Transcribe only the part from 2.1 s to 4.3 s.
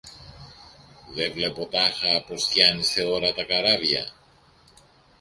πως φτιάνεις θεόρατα καράβια;